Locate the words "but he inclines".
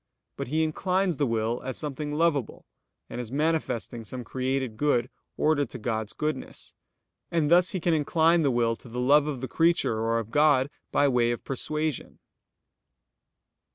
0.35-1.17